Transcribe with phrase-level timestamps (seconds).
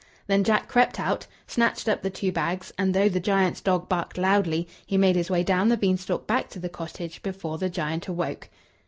[0.25, 4.17] Then Jack crept out, snatched up the two bags, and though the giant's dog barked
[4.17, 8.07] loudly, he made his way down the beanstalk back to the cottage before the giant
[8.07, 8.49] awoke.